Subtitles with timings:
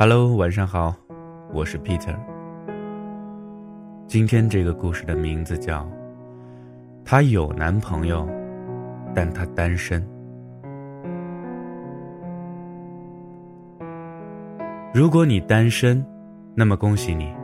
[0.00, 0.94] Hello，晚上好，
[1.52, 2.14] 我是 Peter。
[4.06, 5.80] 今天这个故事的名字叫
[7.04, 8.24] 《她有男朋友，
[9.12, 10.00] 但她单身》。
[14.94, 16.06] 如果你单身，
[16.54, 17.34] 那么恭喜你，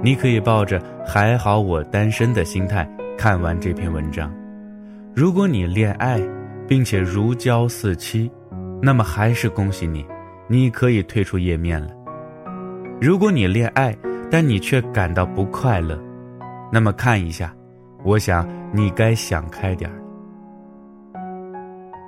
[0.00, 2.88] 你可以抱着“还好我单身”的心态
[3.18, 4.32] 看完这篇文章。
[5.12, 6.20] 如果你恋爱，
[6.68, 8.30] 并且如胶似漆，
[8.80, 10.06] 那么还是恭喜你，
[10.46, 11.95] 你可以退出页面了。
[12.98, 13.94] 如果你恋爱，
[14.30, 16.02] 但你却感到不快乐，
[16.72, 17.54] 那么看一下，
[18.02, 19.96] 我想你该想开点儿。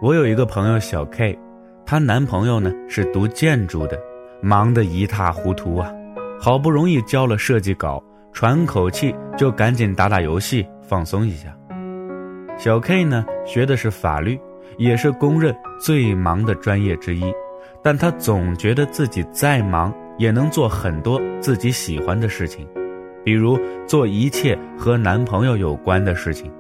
[0.01, 1.39] 我有一个朋友小 K，
[1.85, 4.01] 她男朋友呢是读建筑的，
[4.41, 5.93] 忙得一塌糊涂啊，
[6.41, 8.03] 好不容易交了设计稿，
[8.33, 11.55] 喘口气就赶紧打打游戏放松一下。
[12.57, 14.41] 小 K 呢学的是法律，
[14.79, 17.31] 也是公认最忙的专业之一，
[17.83, 19.93] 但她总觉得自己再忙。
[20.19, 22.67] 也能做很多自己喜欢的事情，
[23.25, 26.53] 比如做一切和男朋友有关的事情。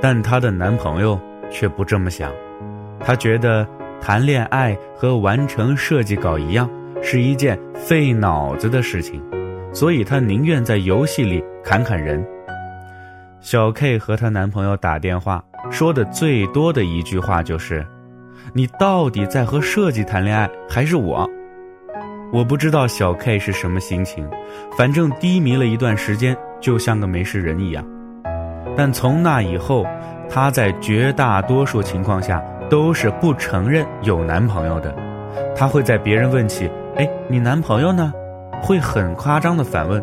[0.00, 1.18] 但她的男朋友
[1.50, 2.32] 却不这么想，
[3.00, 3.66] 他觉得
[4.00, 6.70] 谈恋爱和完成设计稿一样，
[7.02, 9.22] 是一件费脑子的事情，
[9.72, 12.24] 所以她宁愿在游戏里砍砍人。
[13.40, 17.86] 小 K 和她男朋友打电话说的最多的一句话就是
[18.54, 21.28] ：“你到底在和设计谈恋爱，还是我？”
[22.34, 24.28] 我不知道小 K 是什么心情，
[24.76, 27.84] 反正低迷了一段时间，就像个没事人一样。
[28.76, 29.86] 但从那以后，
[30.28, 34.92] 她在绝大多数情况下都是不承认有男朋友的。
[35.54, 36.68] 她会在别人问起
[36.98, 38.12] “哎，你男朋友呢？”
[38.60, 40.02] 会很夸张的反问：“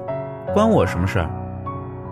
[0.56, 1.30] 关我什么事儿？”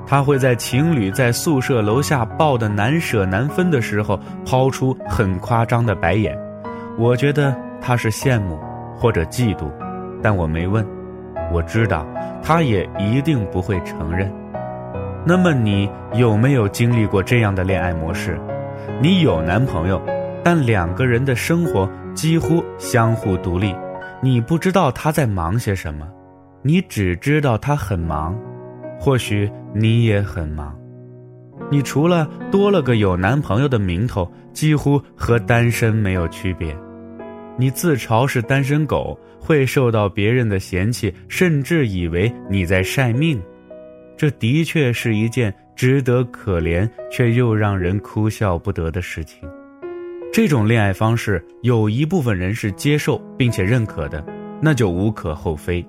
[0.05, 6.37] 她会在情侣在宿舍楼下抱得难舍难分的时候，抛出很夸张的白眼。
[6.97, 8.59] 我觉得她是羡慕
[8.97, 9.71] 或者嫉妒。
[10.21, 10.85] 但我没问，
[11.51, 12.05] 我知道，
[12.41, 14.31] 他也一定不会承认。
[15.25, 18.39] 那么你有没有经历过这样的恋爱模式？
[19.01, 20.01] 你有男朋友，
[20.43, 23.75] 但两个人的生活几乎相互独立，
[24.21, 26.07] 你不知道他在忙些什么，
[26.63, 28.35] 你只知道他很忙，
[28.99, 30.75] 或许你也很忙，
[31.69, 36.75] 你除了多了个有男朋友的名头，几乎和单身没有区别。
[37.59, 39.19] 你自嘲是单身狗。
[39.41, 43.41] 会受到别人的嫌弃，甚至以为你在晒命，
[44.15, 49.49] 这的确是一件值得可怜却又让人哭笑不得的事情。
[50.31, 54.23] 这种恋爱方式有一部分人是接受并且认可的，
[54.61, 55.83] 那就无可厚非；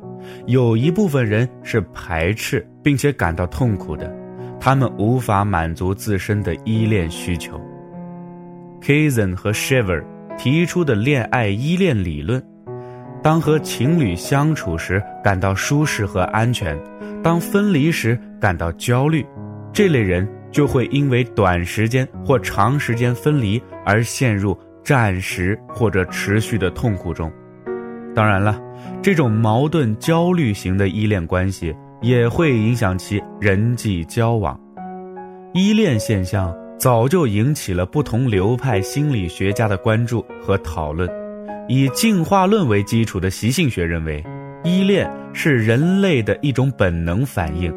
[0.47, 4.11] 有一部分人是排斥并且感到痛苦的，
[4.59, 7.61] 他们无法满足自身的依恋需求。
[8.81, 10.03] Kazan 和 Shiver
[10.39, 12.43] 提出的恋爱依恋理论。
[13.23, 16.79] 当和情侣相处时感到舒适和安全，
[17.23, 19.27] 当分离时感到焦虑，
[19.73, 27.31] 这类人就会因为短时间或长时间分离而陷入暂时或者持续的痛苦中。
[28.15, 28.59] 当然了，
[29.03, 34.59] 这种矛盾焦虑型的依恋关系也会影响其人际交往。
[35.53, 41.07] 依恋现象早就引起了不同流派心理学家的关注和讨论。
[41.69, 44.25] 以进化论为基础的习性学认为，
[44.65, 47.71] 依恋是人类的一种本能反应，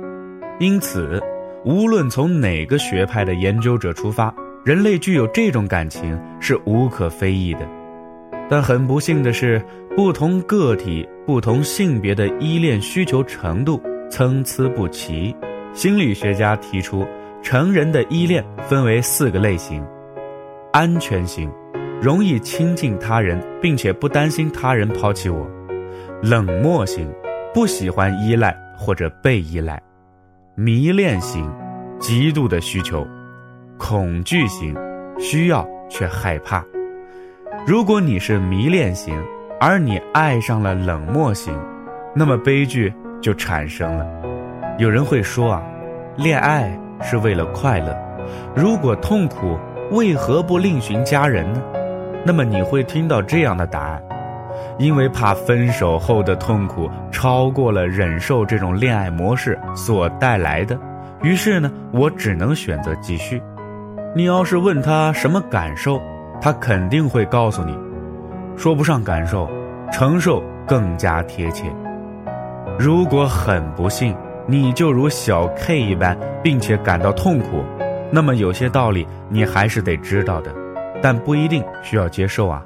[0.58, 1.22] 因此，
[1.66, 4.34] 无论从哪个学派的研究者出发，
[4.64, 7.68] 人类具有这种感情是无可非议的。
[8.50, 9.62] 但很不幸的是，
[9.98, 15.36] 不同个体、不同性别的依恋需求程度参差不齐。
[15.74, 17.06] 心理学家提出，
[17.44, 19.86] 成人的依恋分为四个类型：
[20.72, 21.52] 安全型。
[22.02, 25.46] 容易亲近他人，并且不担心他人抛弃我；
[26.22, 27.10] 冷漠型，
[27.54, 29.78] 不喜欢依赖或者被依赖；
[30.56, 31.50] 迷恋型，
[32.00, 33.08] 极度的需求；
[33.78, 34.76] 恐惧型，
[35.18, 36.62] 需要却害怕。
[37.66, 39.18] 如果你是迷恋型，
[39.62, 41.58] 而你爱上了冷漠型，
[42.14, 44.06] 那么悲剧就产生了。
[44.78, 45.64] 有人会说啊，
[46.18, 47.96] 恋爱是为了快乐，
[48.56, 49.58] 如果痛苦，
[49.92, 51.62] 为何不另寻佳人呢？
[52.26, 54.02] 那么你会听到这样的答案，
[54.78, 60.80] 因为怕分手后的痛苦超过了忍受这种恋爱模式所带来的，
[61.22, 63.42] 于是呢，我只能选择继续。
[64.16, 66.02] 你要是问他什么感受，
[66.40, 67.78] 他肯定会告诉你，
[68.56, 69.50] 说不上感受，
[69.92, 71.66] 承受更加贴切。
[72.80, 74.16] 如果很不幸，
[74.48, 77.64] 你就如小 K 一般，并且感到痛苦，
[78.12, 80.54] 那么有些道理你还是得知道的。
[81.02, 82.64] 但不一定需要接受啊。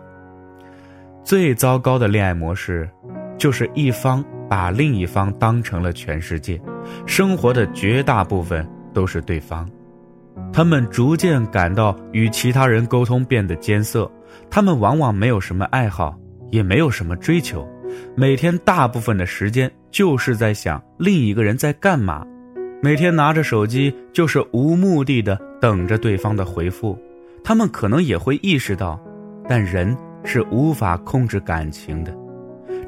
[1.23, 2.87] 最糟糕的恋爱模式，
[3.37, 6.61] 就是一方把另一方当成了全世界，
[7.05, 9.67] 生活的绝大部分都是对方。
[10.53, 14.09] 他们逐渐感到与其他人沟通变得艰涩，
[14.49, 16.15] 他们往往没有什么爱好，
[16.51, 17.67] 也没有什么追求，
[18.15, 22.25] 每天大部分的时间就是在想另一个人在干嘛，
[22.81, 26.97] 每天拿着手机就是无目的的等着对方的回复。
[27.43, 28.99] 他们可能也会意识到，
[29.47, 32.13] 但人是无法控制感情的。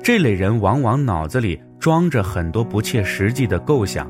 [0.04, 4.10] 这类人往往脑子里装着很多不切实际的构想，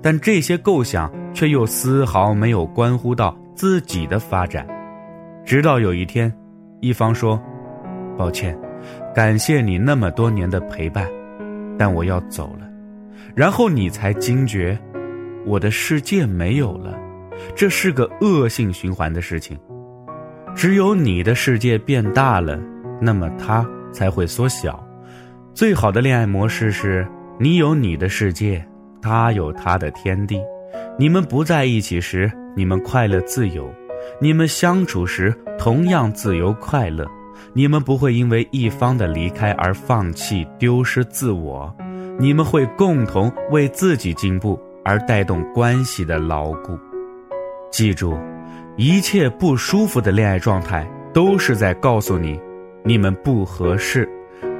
[0.00, 4.66] 但这些构想却又丝毫没有关乎到自己的发展。
[5.44, 6.32] 直到有一天，
[6.80, 7.40] 一方说
[8.16, 8.56] ：“抱歉，
[9.14, 11.06] 感谢你那么多年的陪伴，
[11.78, 12.68] 但我要走了。”
[13.34, 14.78] 然后你才惊觉，
[15.44, 16.98] 我的世界没有了。
[17.54, 19.58] 这是个恶性循环的事情。
[20.54, 22.60] 只有你的世界变大了，
[23.00, 24.84] 那么他才会缩小。
[25.54, 27.06] 最好的恋爱模式是
[27.38, 28.64] 你有你的世界，
[29.00, 30.40] 他有他的天地。
[30.98, 33.64] 你们不在一起时，你们快乐自由；
[34.20, 37.06] 你们相处时，同样自由快乐。
[37.52, 41.74] 你们不会因为一方的离开而放弃、丢失自我，
[42.18, 46.78] 你们会共同为自己进步而带动关系的牢固。
[47.70, 48.18] 记住，
[48.76, 52.40] 一切不舒服的恋爱状态都是在告诉你，
[52.84, 54.08] 你们不合适。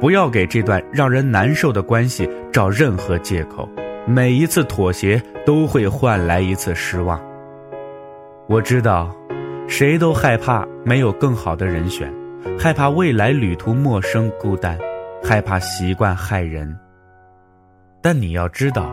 [0.01, 3.69] 不要给这段让人难受的关系找任何借口，
[4.07, 7.21] 每一次妥协都会换来一次失望。
[8.47, 9.15] 我知道，
[9.69, 12.11] 谁都害怕没有更好的人选，
[12.59, 14.79] 害怕未来旅途陌生孤单，
[15.23, 16.77] 害怕习惯害人。
[18.03, 18.91] 但你要知道，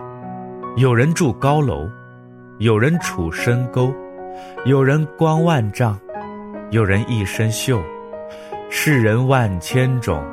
[0.76, 1.90] 有人住高楼，
[2.60, 3.94] 有人处深沟，
[4.66, 6.00] 有人光万丈，
[6.72, 7.82] 有人一身锈，
[8.70, 10.24] 世人万千种。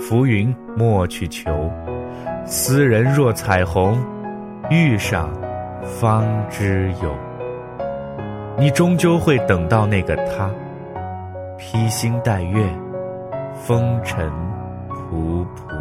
[0.00, 1.68] 浮云莫去求，
[2.44, 3.98] 斯人若彩虹，
[4.70, 5.28] 遇上
[5.82, 7.12] 方知有。
[8.56, 10.48] 你终究会等到那个他，
[11.58, 12.72] 披星戴月，
[13.52, 14.30] 风尘
[14.88, 15.76] 仆仆。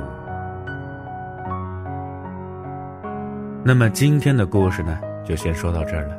[3.63, 6.17] 那么今天的故事呢，就先说到这儿了。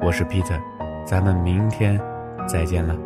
[0.00, 0.58] 我是 Peter，
[1.04, 2.00] 咱们明天
[2.48, 2.96] 再见了。